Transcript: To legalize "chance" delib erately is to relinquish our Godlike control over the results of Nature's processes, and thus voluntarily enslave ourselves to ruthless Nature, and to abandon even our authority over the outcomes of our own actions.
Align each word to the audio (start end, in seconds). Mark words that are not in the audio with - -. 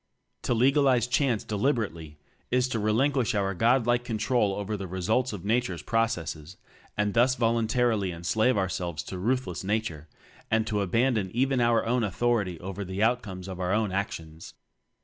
To 0.41 0.55
legalize 0.55 1.05
"chance" 1.05 1.45
delib 1.45 1.75
erately 1.75 2.15
is 2.49 2.67
to 2.69 2.79
relinquish 2.79 3.35
our 3.35 3.53
Godlike 3.53 4.03
control 4.03 4.55
over 4.55 4.75
the 4.75 4.87
results 4.87 5.31
of 5.31 5.45
Nature's 5.45 5.83
processes, 5.83 6.57
and 6.97 7.13
thus 7.13 7.35
voluntarily 7.35 8.11
enslave 8.11 8.57
ourselves 8.57 9.03
to 9.03 9.19
ruthless 9.19 9.63
Nature, 9.63 10.07
and 10.49 10.65
to 10.65 10.81
abandon 10.81 11.29
even 11.35 11.61
our 11.61 11.83
authority 11.83 12.59
over 12.61 12.83
the 12.83 13.03
outcomes 13.03 13.47
of 13.47 13.59
our 13.59 13.73
own 13.73 13.91
actions. 13.91 14.55